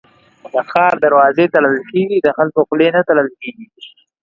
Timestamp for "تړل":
1.53-1.77, 3.09-3.29